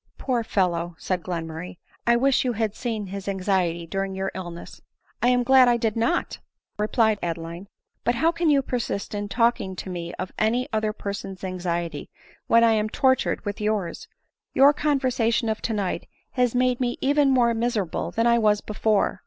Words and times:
"Poor 0.17 0.43
fellow!" 0.43 0.95
said 0.97 1.21
Glenmurray," 1.21 1.77
I 2.07 2.15
wish 2.15 2.43
you 2.43 2.53
had 2.53 2.73
seen 2.73 3.05
his 3.05 3.27
anxiety 3.27 3.85
during 3.85 4.15
your 4.15 4.31
illness 4.33 4.81
!""I 5.21 5.27
am 5.27 5.43
glad 5.43 5.67
I 5.67 5.77
did 5.77 5.95
not" 5.95 6.39
replied 6.79 7.19
Adeline;" 7.21 7.67
but, 8.03 8.15
how 8.15 8.31
can 8.31 8.49
you 8.49 8.63
persist 8.63 9.13
in 9.13 9.29
talking 9.29 9.75
to 9.75 9.91
me 9.91 10.11
of 10.15 10.31
any 10.39 10.67
other 10.73 10.91
person's 10.91 11.43
anxiety, 11.43 12.09
when 12.47 12.63
I 12.63 12.71
am 12.71 12.89
tortured 12.89 13.45
with 13.45 13.61
yours? 13.61 14.07
Your 14.55 14.73
conver 14.73 15.11
sation 15.13 15.51
of 15.51 15.61
to 15.61 15.73
night 15.73 16.07
has 16.31 16.55
made 16.55 16.79
me 16.81 16.97
even 16.99 17.29
more 17.29 17.53
miserable 17.53 18.09
than 18.09 18.25
I 18.25 18.39
was 18.39 18.59
before. 18.59 19.19